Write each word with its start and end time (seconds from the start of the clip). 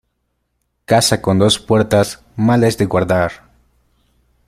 Casa 0.85 1.21
con 1.21 1.37
dos 1.37 1.59
puertas, 1.59 2.23
mala 2.35 2.65
es 2.67 2.79
de 2.79 2.85
guardar. 2.85 3.33